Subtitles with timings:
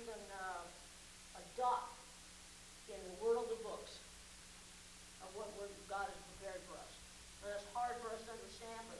[0.00, 0.64] even uh,
[1.36, 1.92] a dot
[2.88, 4.00] in the world of books
[5.20, 5.52] of what
[5.92, 6.92] God has prepared for us.
[7.44, 8.96] And it's hard for us to understand, but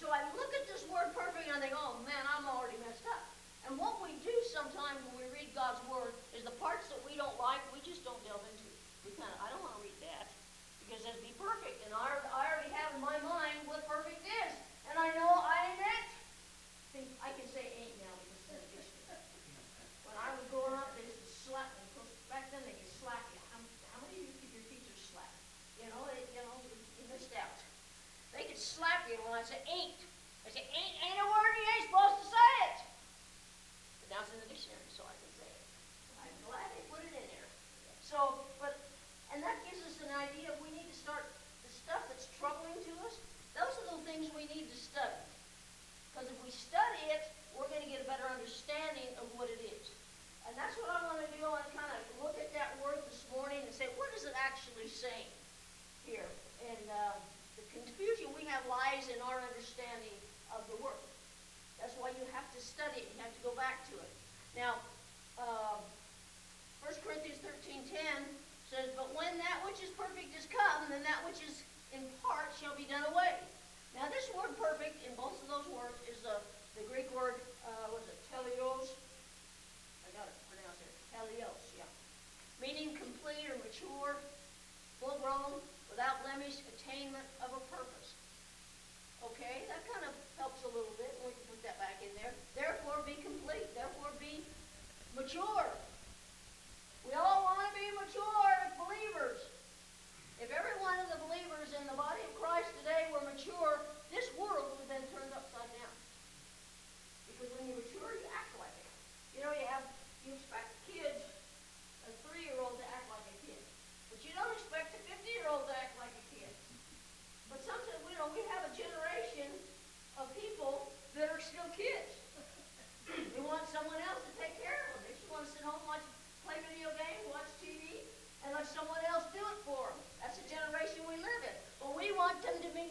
[0.00, 3.04] So I look at this word perfect and I think, oh man, I'm already messed
[3.12, 3.20] up.
[3.68, 6.16] And what we do sometimes when we read God's word
[29.18, 29.98] Elijah 8.
[30.54, 30.99] to 8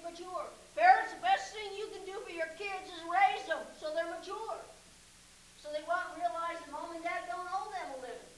[0.09, 0.49] mature.
[0.73, 4.09] Parents, the best thing you can do for your kids is raise them so they're
[4.09, 4.57] mature.
[5.61, 8.31] So they won't realize that mom and dad don't owe them a living.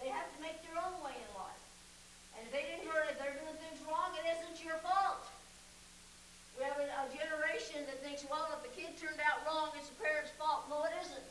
[0.00, 1.64] They have to make their own way in life.
[2.38, 5.28] And if they didn't learn it, they're doing things wrong, it isn't your fault.
[6.56, 10.00] We have a generation that thinks, well, if the kid turned out wrong, it's the
[10.00, 10.68] parents' fault.
[10.68, 11.28] No, it isn't.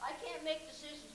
[0.00, 1.09] I can't make decisions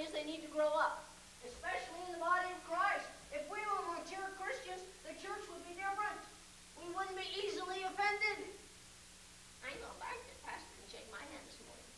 [0.00, 1.04] is they need to grow up,
[1.44, 3.04] especially in the body of Christ.
[3.36, 6.20] If we were mature Christians, the church would be different.
[6.80, 8.48] We wouldn't be easily offended.
[9.60, 11.88] I know back that Pastor didn't shake my hand this morning.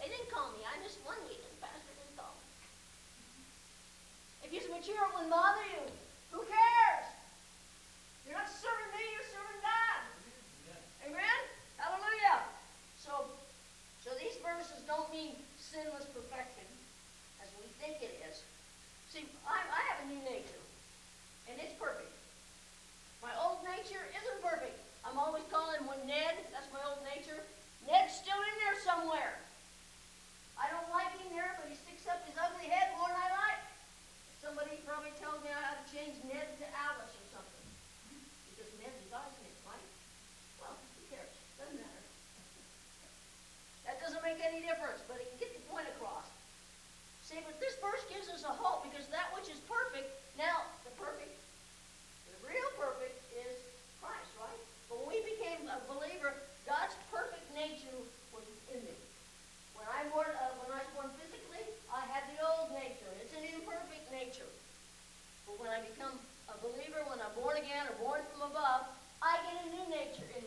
[0.00, 0.64] They didn't call me.
[0.64, 1.44] I missed one meeting.
[1.44, 2.48] and Pastor didn't call me.
[4.48, 5.84] If you're mature, it wouldn't bother you.
[6.32, 7.06] Who cares?
[8.24, 10.00] You're not serving me, you're serving God.
[10.72, 11.12] Yeah.
[11.12, 11.40] Amen?
[11.76, 12.48] Hallelujah.
[12.96, 13.28] So,
[14.00, 16.55] so these verses don't mean sinless perfection
[17.86, 18.42] think it is.
[19.14, 20.62] See, I, I have a new nature,
[21.46, 22.10] and it's perfect.
[23.22, 24.74] My old nature isn't perfect.
[25.06, 26.34] I'm always calling one Ned.
[26.50, 27.38] That's my old nature.
[27.86, 29.38] Ned's still in there somewhere.
[47.36, 50.08] See, but this verse gives us a hope because that which is perfect,
[50.40, 51.36] now the perfect,
[52.32, 53.52] the real perfect is
[54.00, 54.56] Christ, right?
[54.88, 56.32] But when we became a believer,
[56.64, 57.92] God's perfect nature
[58.32, 58.96] was in me.
[59.76, 61.60] When I, born, uh, when I was born physically,
[61.92, 63.12] I had the old nature.
[63.20, 64.48] It's an imperfect nature.
[65.44, 66.16] But when I become
[66.48, 68.88] a believer, when I'm born again or born from above,
[69.20, 70.45] I get a new nature in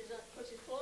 [0.00, 0.79] husband puts his, uh,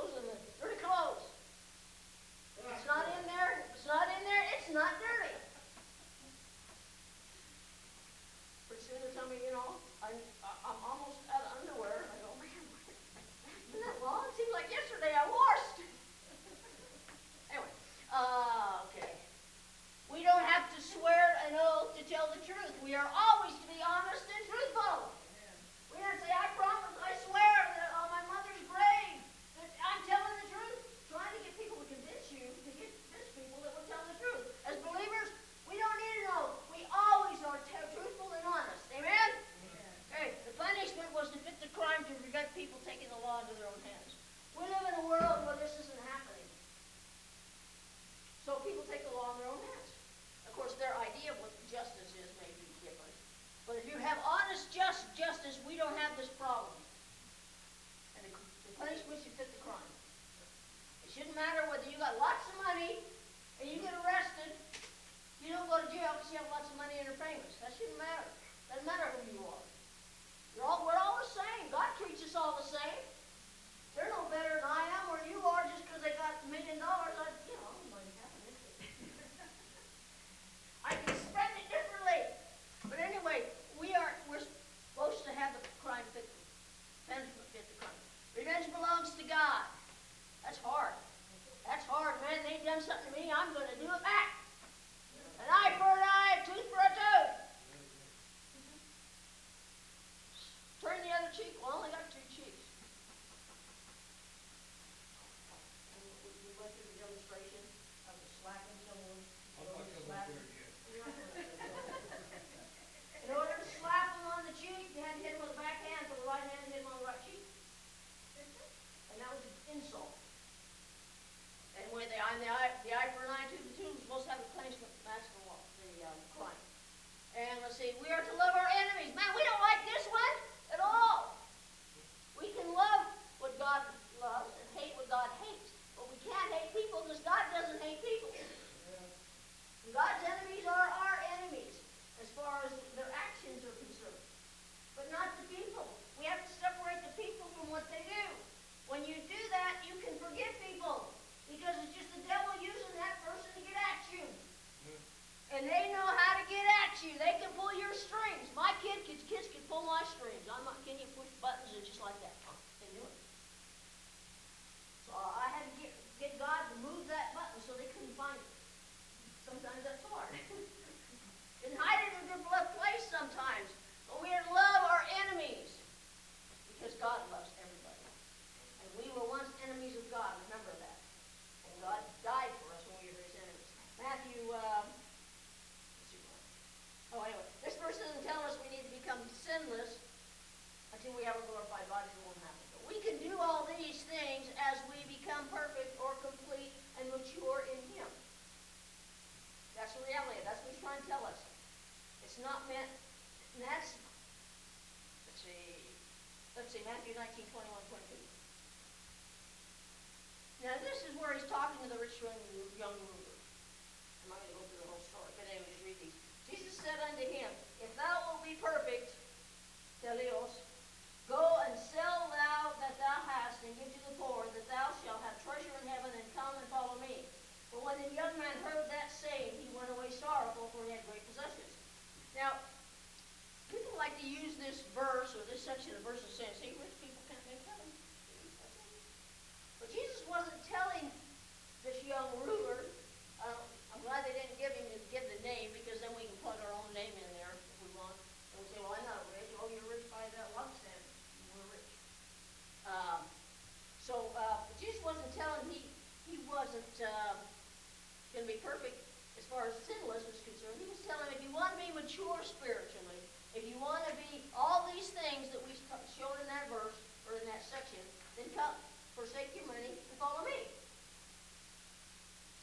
[262.19, 263.23] mature spiritually,
[263.55, 265.71] if you want to be all these things that we
[266.19, 268.03] showed in that verse or in that section,
[268.35, 268.75] then come
[269.15, 270.59] forsake your money and follow me.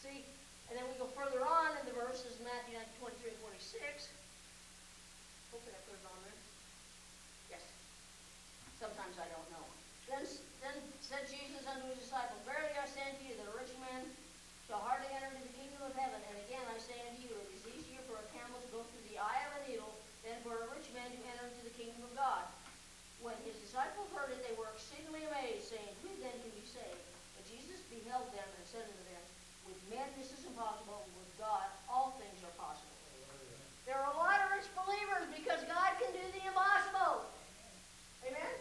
[0.05, 0.29] See,
[0.69, 4.12] and then we go further on in the verses, Matthew 9, 23 and 26.
[5.53, 6.40] Hopefully I put it on there.
[7.57, 7.64] Yes.
[8.77, 9.64] Sometimes I don't know.
[10.07, 10.23] Then,
[10.61, 14.05] then said Jesus unto his disciples, Verily I say unto you, that a rich man
[14.69, 16.19] shall hardly enter into the kingdom of heaven.
[16.19, 19.07] And again I say unto you, it is easier for a camel to go through
[19.07, 19.95] the eye of a needle
[20.27, 22.42] than for a rich man to enter into the kingdom of God.
[23.23, 27.07] When his disciples heard it, they were exceedingly amazed, saying, Who then can be saved?
[27.38, 29.25] But Jesus beheld them and said unto them,
[29.71, 32.97] With men this is impossible, but with God all things are possible.
[33.87, 37.31] There are a lot of rich believers because God can do the impossible.
[38.27, 38.55] Amen?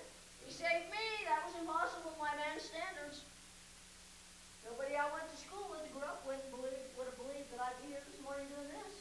[0.45, 1.05] He saved me.
[1.25, 3.25] That was impossible by man's standards.
[4.69, 7.73] Nobody I went to school with, grew up with, believed, would have believed that I'd
[7.81, 8.93] be here this morning doing this.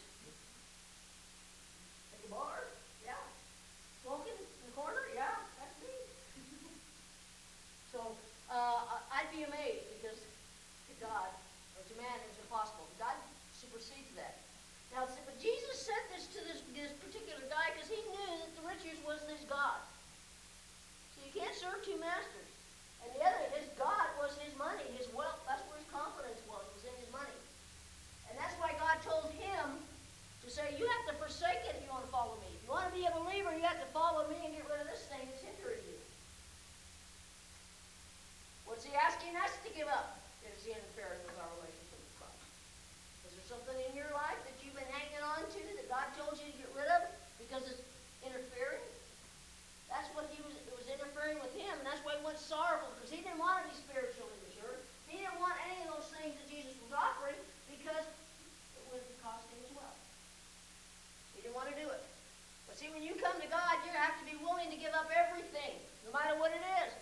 [2.16, 2.72] At the bar?
[3.04, 3.20] Yeah.
[4.00, 5.04] Smoking in the corner?
[5.12, 5.92] Yeah, that's me.
[7.92, 8.16] so,
[8.48, 11.28] uh, I'd be amazed because to God,
[11.76, 12.88] or to man, it was impossible.
[12.96, 13.16] God
[13.74, 14.38] supersedes that.
[14.94, 18.62] Now, but Jesus said this to this, this particular guy because he knew that the
[18.62, 19.82] riches was his God.
[21.18, 22.50] So you can't serve two masters.
[23.02, 25.42] And the other, his God was his money, his wealth.
[25.50, 27.34] That's where his confidence was, was in his money.
[28.30, 29.82] And that's why God told him
[30.46, 32.48] to say, you have to forsake it if you want to follow me.
[32.54, 34.78] If you want to be a believer, you have to follow me and get rid
[34.78, 35.98] of this thing that's hindering you.
[38.70, 40.22] What's he asking us to give up?
[40.46, 42.40] Is he interfering with our relationship with Christ?
[43.28, 46.40] Is there something in your life that you've been hanging on to that God told
[46.40, 47.04] you to get rid of
[47.36, 47.84] because it's
[48.24, 48.80] interfering?
[49.92, 52.94] That's what he was, it was interfering with him, and that's why he went sorrowful,
[52.94, 54.78] because he didn't want to be spiritually mature.
[55.10, 57.34] He didn't want any of those things that Jesus was offering
[57.66, 58.06] because
[58.78, 59.98] it would cost him his wealth.
[61.34, 62.02] He didn't want to do it.
[62.70, 65.10] But see, when you come to God, you have to be willing to give up
[65.10, 66.94] everything, no matter what it is.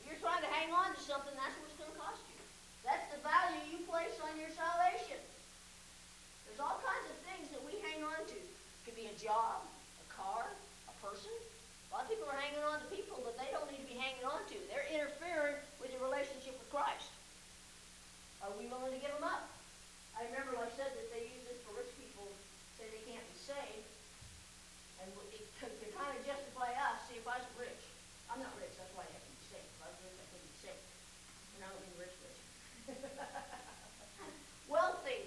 [0.08, 2.40] you're trying to hang on to something, that's what it's going to cost you.
[2.80, 5.20] That's the value you place on your salvation.
[6.48, 8.36] There's all kinds of things that we hang on to.
[8.40, 9.60] It could be a job,
[10.00, 10.48] a car,
[10.88, 11.32] a person.
[11.90, 13.98] A lot of people are hanging on to people that they don't need to be
[13.98, 14.56] hanging on to.
[14.70, 17.10] They're interfering with your relationship with Christ.
[18.46, 19.44] Are we willing to give them up?
[20.16, 22.24] I remember I said that they use this for rich people,
[22.80, 23.88] say they can't be saved.
[25.04, 27.82] And to kind of justify us, see if I was rich.
[28.32, 29.68] I'm not rich, that's why I have to be saved.
[29.68, 30.84] If I was rich, I couldn't be saved.
[31.56, 32.40] And I don't mean rich, rich.
[34.72, 35.20] Wealthy.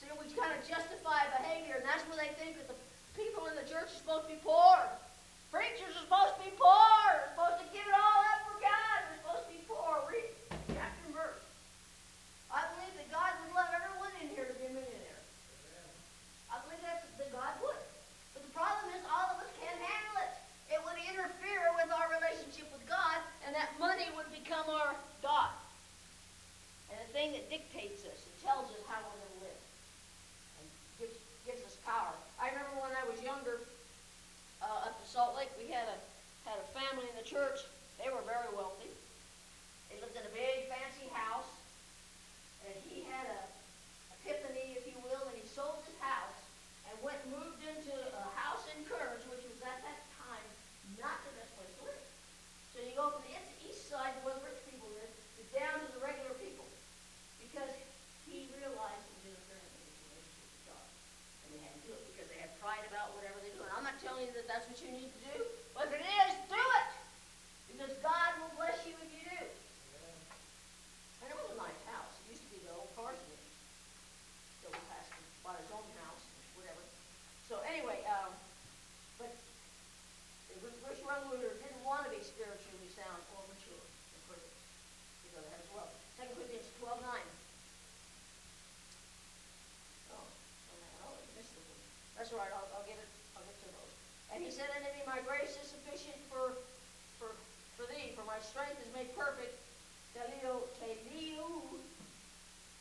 [0.00, 2.78] See, we kind of justify behavior, and that's where they think that the
[3.12, 4.80] people in the church are supposed to be poor.
[5.52, 7.00] Preachers are supposed to be poor.
[7.14, 8.96] They're supposed to give it all up for God.
[9.06, 9.92] They're supposed to be poor.
[10.10, 10.28] Read
[10.74, 11.44] chapter and verse.
[12.54, 15.22] I believe that God would love everyone in here to be a millionaire.
[16.50, 17.82] I believe that, that God would.
[18.34, 20.34] But the problem is all of us can't handle it.
[20.74, 25.54] It would interfere with our relationship with God, and that money would become our God.
[26.90, 29.62] And the thing that dictates us and tells us how we're going to live.
[30.60, 30.64] And
[31.00, 31.16] gives,
[31.48, 32.12] gives us power.
[32.36, 33.64] I remember when I was younger,
[34.60, 35.96] uh, up in Salt Lake, we had a
[36.44, 37.64] had a family in the church.
[37.96, 38.92] They were very wealthy.
[39.88, 41.48] They lived in a big fancy house,
[42.68, 43.40] and he had a
[44.20, 46.36] epiphany, if you will, and he sold his house
[46.84, 50.44] and went and moved into a house in Kearns, which was at that time
[51.00, 52.04] not the best place to live.
[52.76, 55.80] So you go from the east- east side where the rich people live, to down
[55.80, 56.68] to the regular people,
[57.40, 57.72] because
[58.28, 60.88] he realized he was interfering with his relationship with God.
[61.44, 63.70] And they had to do it because they had pride about whatever they're doing.
[63.72, 66.32] I'm not telling you that that's what you need to do, but if it is,
[66.46, 66.84] do it.
[94.34, 96.58] And he said unto me, My grace is sufficient for,
[97.22, 97.38] for,
[97.78, 99.54] for thee, for my strength is made perfect.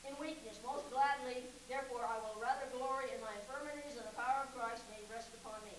[0.03, 4.43] In weakness, most gladly, therefore I will rather glory in my infirmities, and the power
[4.43, 5.73] of Christ may rest upon me.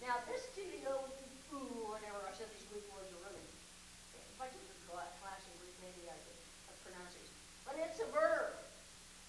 [0.00, 1.02] Now, this telio,
[1.50, 3.42] ooh, whatever, I said these Greek words are really,
[4.14, 6.38] if I took a cla- class in Greek, maybe I could
[6.86, 7.32] pronounce these.
[7.66, 8.54] But it's a verb.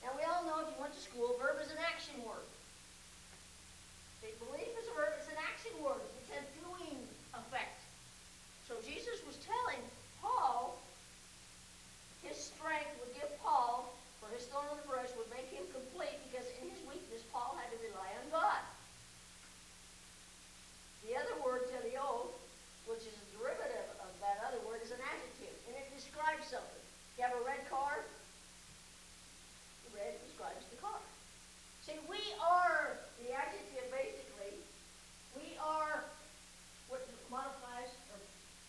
[0.05, 2.45] Now, we all know if you went to school, verb is an action word.
[4.21, 6.01] See, belief is a verb, it's an action word.
[6.21, 6.97] It's a doing
[7.33, 7.81] effect.
[8.69, 9.81] So Jesus was telling
[10.21, 10.77] Paul
[12.27, 13.87] his strength would give Paul,
[14.19, 17.55] for his thorn on the flesh would make him complete because in his weakness Paul
[17.55, 18.61] had to rely on God.
[21.07, 22.27] The other word, telio,
[22.83, 26.83] which is a derivative of that other word, is an adjective, and it describes something.
[27.15, 28.03] You have a red car,
[29.87, 30.99] the red describes the car.
[31.87, 34.59] See, we are the adjective basically.
[35.39, 36.03] We are
[36.91, 36.99] what
[37.31, 38.19] modifies or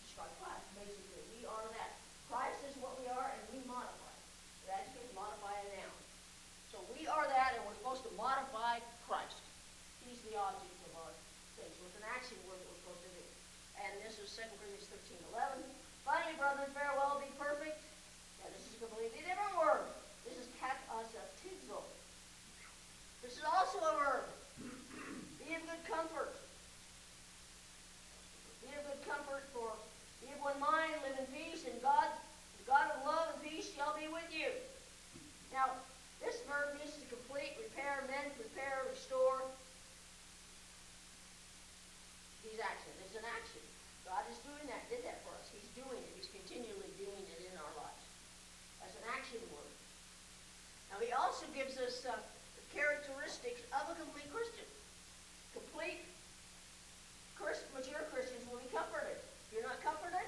[0.07, 1.23] describes Christ, basically.
[1.35, 1.99] We are that.
[2.29, 4.13] Christ is what we are, and we modify.
[4.69, 5.97] The adjective modify a noun.
[6.69, 8.77] So we are that, and we're supposed to modify
[9.09, 9.41] Christ.
[10.05, 11.09] He's the object of our
[11.57, 11.73] things.
[11.73, 13.25] It's an action word that we're supposed to do.
[13.81, 15.57] And this is 2 Corinthians 13, 11.
[16.05, 17.81] Finally, brethren, farewell, be perfect.
[18.45, 19.89] Now, this is a completely different word.
[20.21, 21.81] This is katasatizo.
[23.25, 24.25] This is also a verb.
[25.41, 26.37] Be of good comfort.
[28.61, 29.73] Be of good comfort, for
[30.21, 32.05] be of one mind, live in peace, and God,
[32.61, 34.53] the God of love and peace shall be with you.
[35.49, 35.73] Now,
[36.19, 39.39] this verb means to complete, repair, mend, prepare, restore.
[42.43, 42.95] These actions.
[43.07, 43.63] It's an action.
[44.03, 45.47] God is doing that, did that for us.
[45.55, 46.11] He's doing it.
[46.19, 48.05] He's continually doing it in our lives.
[48.83, 49.73] That's an action word.
[50.88, 52.15] Now, he also gives us uh,
[52.75, 54.67] characteristics of a complete Christian.
[55.55, 56.03] Complete
[57.39, 59.15] Christ, mature Christians will be comforted.
[59.15, 60.27] If you're not comforted,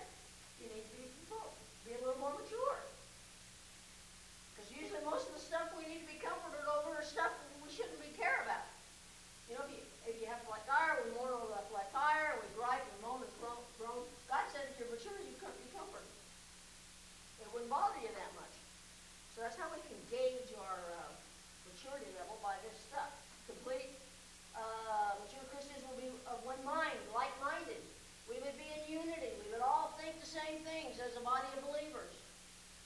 [0.63, 1.53] you need to be controlled.
[1.83, 2.79] Be a little more mature.
[4.55, 7.29] Because usually most of the stuff we need to be comforted over is stuff
[7.61, 8.65] we shouldn't be care about.
[9.51, 12.39] You know, if you, if you have flat tire, we mourn over a flat tire,
[12.39, 14.07] we gripe and moan and groan.
[14.31, 16.07] God said if you're mature, you can be comforted.
[17.43, 18.55] It wouldn't bother you that much.
[19.35, 21.11] So that's how we can gauge our uh,
[21.67, 23.11] maturity level by this stuff.
[23.49, 23.91] Complete
[24.55, 27.81] uh, mature Christians will be of one mind, like-minded.
[28.29, 29.35] We would be in unity.
[29.43, 32.15] We would all think the same things as a body of believers.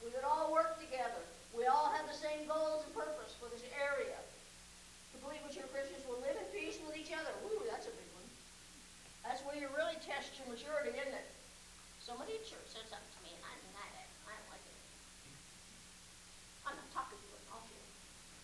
[0.02, 1.22] We would all work together.
[1.54, 4.18] We all have the same goals and purpose for this area.
[5.14, 7.30] Complete mature Christians will live in peace with each other.
[7.46, 8.26] Ooh, that's a big one.
[9.22, 11.30] That's where you really test your maturity, isn't it?
[12.02, 14.10] Somebody at church said something to me, and I denied it.
[14.26, 14.78] I don't like it.
[16.66, 17.36] I'm not talking to hear.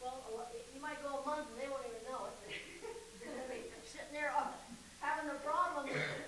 [0.02, 0.18] Well,
[0.74, 2.34] you might go a month and they won't even know it.
[3.22, 4.50] They'll be sitting there uh,
[4.98, 6.26] having a problem with it.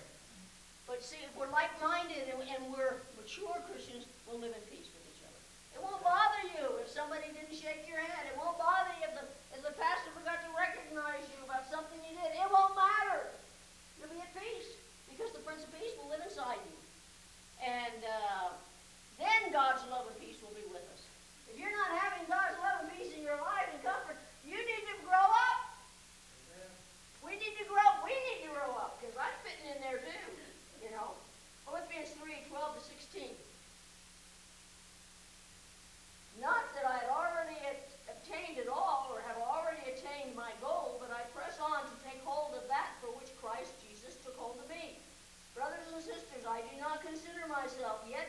[0.86, 5.06] But see, if we're like-minded and, and we're mature Christians, we'll live in peace with
[5.06, 5.42] each other.
[5.78, 8.26] It won't bother you if somebody didn't shake your hand.
[8.26, 12.02] It won't bother you if the, if the pastor forgot to recognize you about something
[12.02, 12.34] you did.
[12.34, 13.30] It won't matter.
[14.02, 14.74] You'll be at peace
[15.06, 16.78] because the Prince of Peace will live inside you.
[17.62, 18.33] And uh,
[47.84, 48.28] اخلاقیات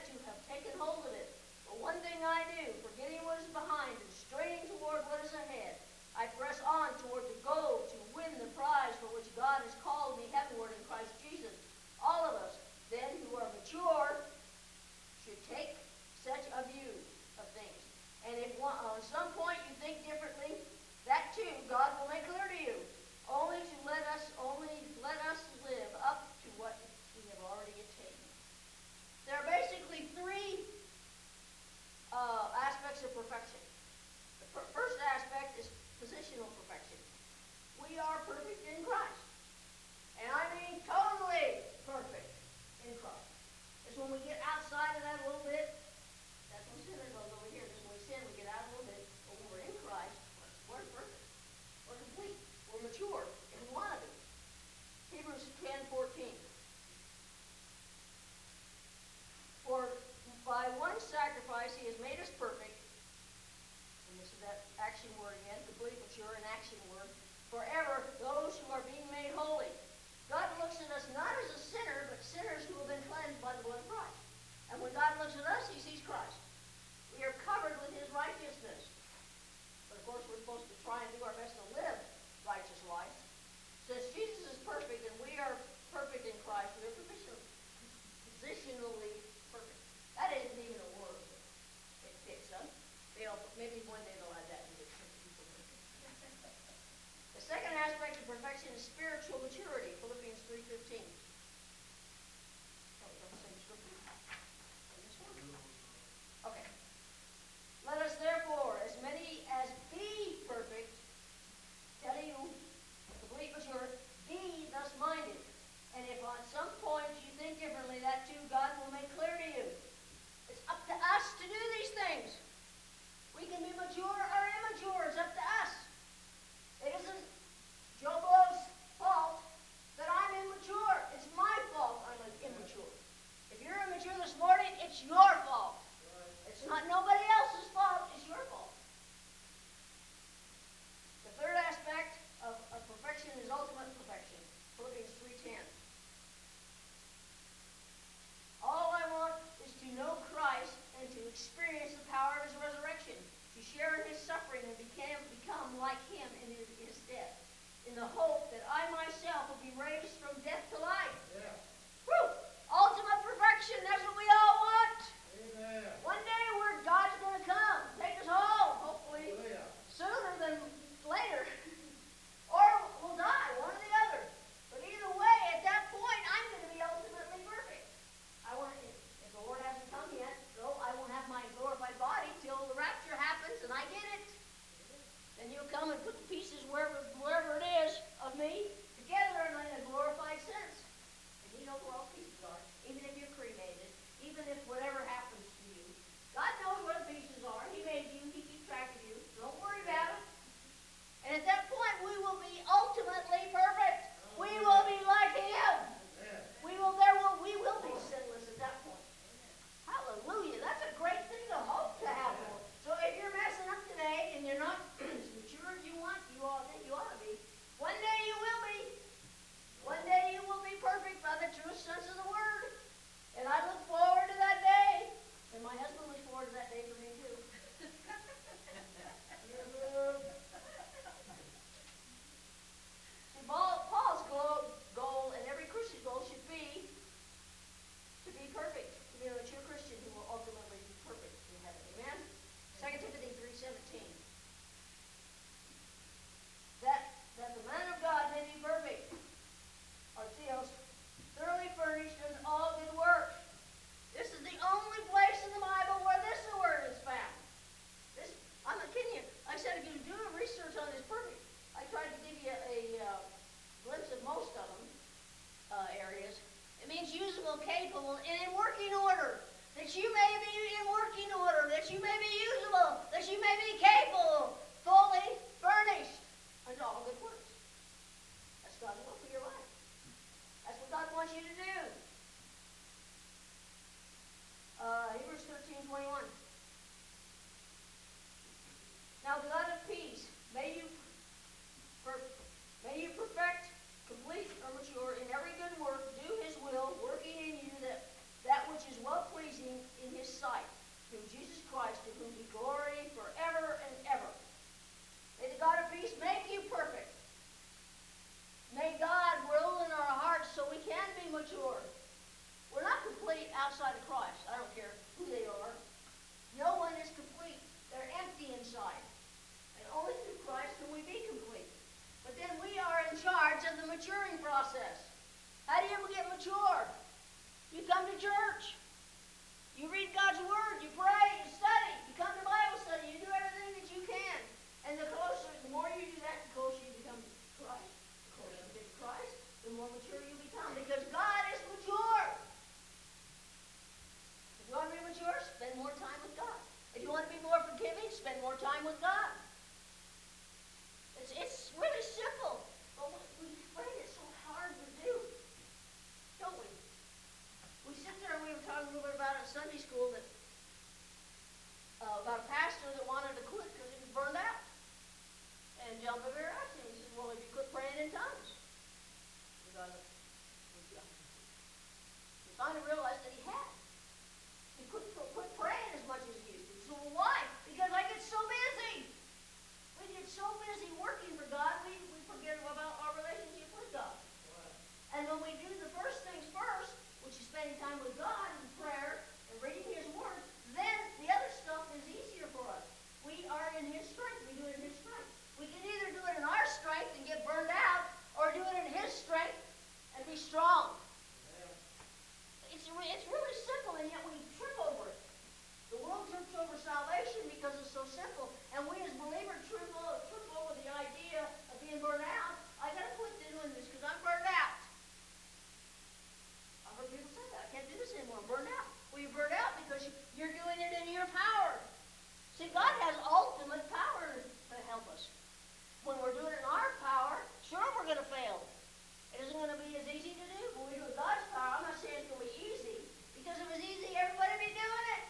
[429.54, 430.62] it's going to be as easy to do.
[430.74, 431.78] But we do it God's power.
[431.78, 432.98] I'm not saying it's going to be easy.
[433.38, 435.22] Because if it was easy, everybody would be doing it.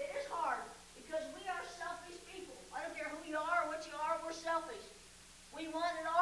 [0.00, 0.64] It is hard
[0.96, 2.56] because we are selfish people.
[2.72, 4.80] I don't care who you are or what you are, we're selfish.
[5.52, 6.19] We want it all.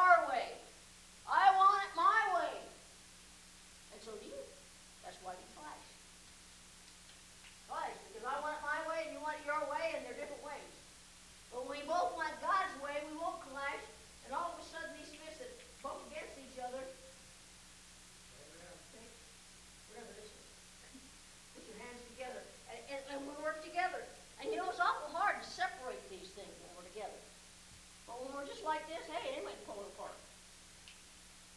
[28.69, 30.13] like this, hey, they can pull it apart.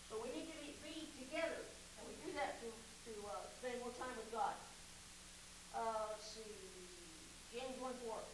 [0.09, 1.61] So we need to be, be together,
[2.01, 4.57] and we do that to to uh, spend more time with God.
[5.77, 6.57] Uh, let's see,
[7.53, 8.32] James 1 4.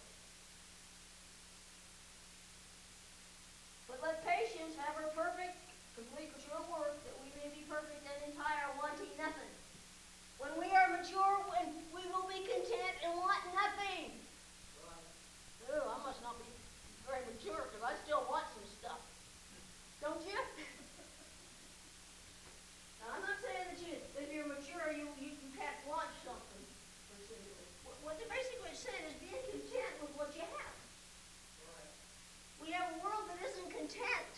[33.89, 34.38] content.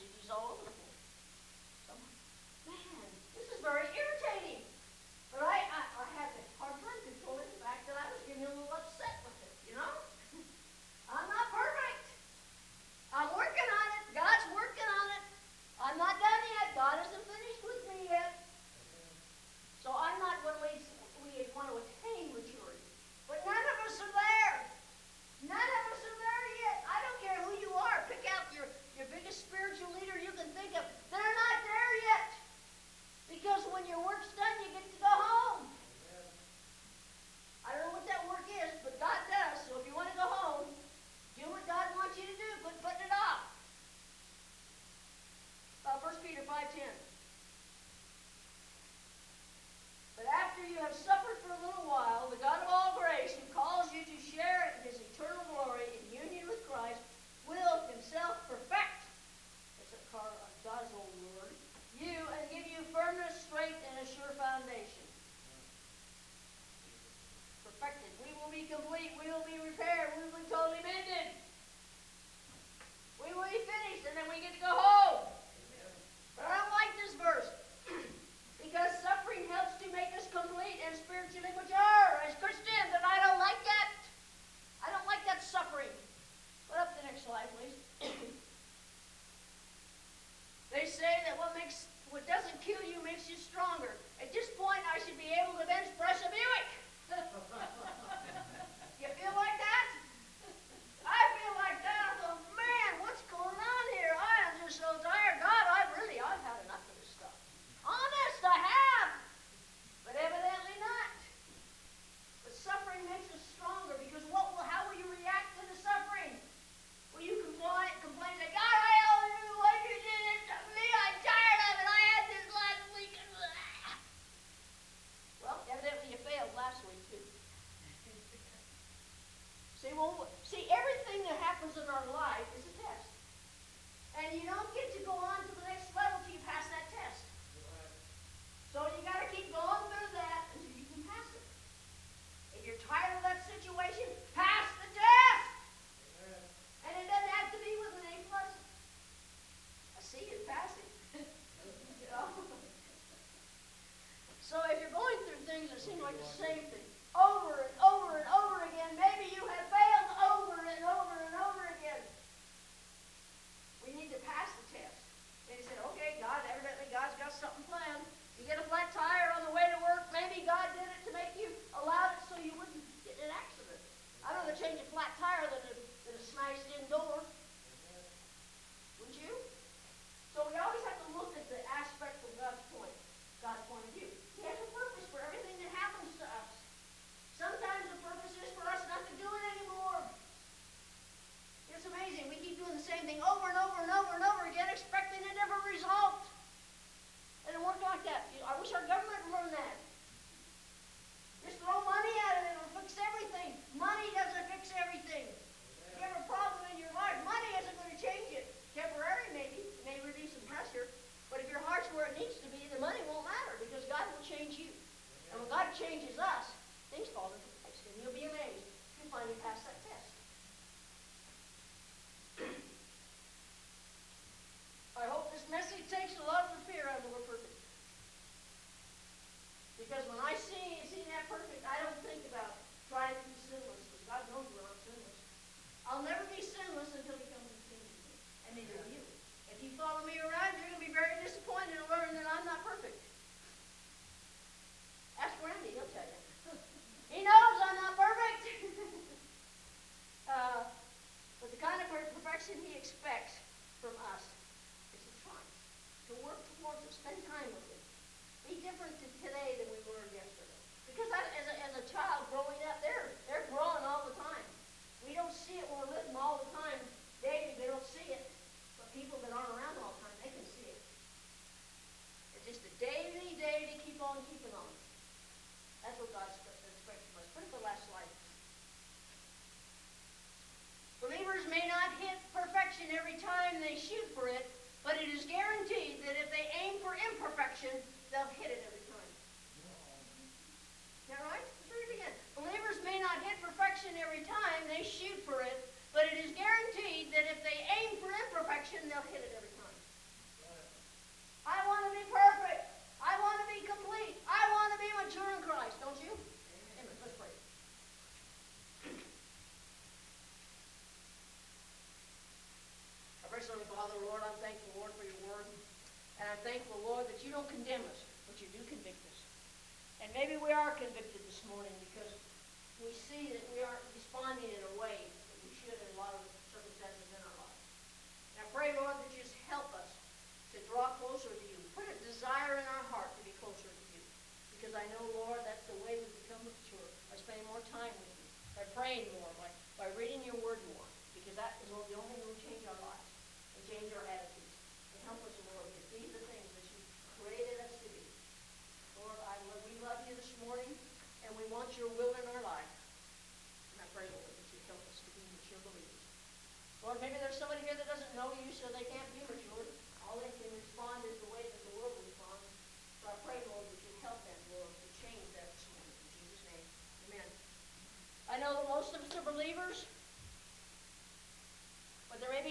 [0.00, 0.58] cities all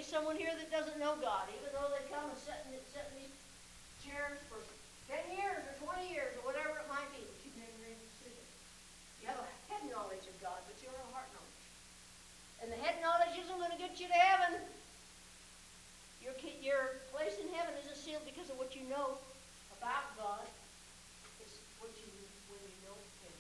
[0.10, 3.22] someone here that doesn't know God, even though they come and sit in, sit in
[3.22, 3.36] these
[4.02, 4.58] chairs for
[5.06, 8.06] 10 years or 20 years or whatever it might be, but you've never made a
[8.18, 8.46] decision.
[9.22, 11.62] You have a head knowledge of God, but you don't have a heart knowledge.
[12.66, 14.58] And the head knowledge isn't going to get you to heaven.
[16.26, 19.14] Your, your place in heaven isn't sealed because of what you know
[19.78, 20.42] about God.
[21.38, 22.10] It's what you
[22.50, 23.36] when you know Him.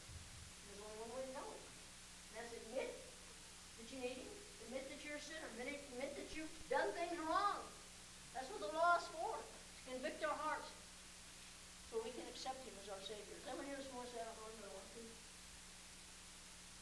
[0.70, 1.61] There's only one way to know it.
[2.30, 4.32] And that's admit that you need Him.
[4.70, 5.49] Admit that you're a sinner.
[5.57, 5.88] Admit it
[10.00, 10.72] convict our hearts
[11.91, 13.36] so we can accept him as our Savior.
[13.36, 14.38] Is everyone here this morning saying,